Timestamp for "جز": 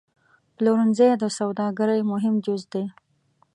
2.45-2.61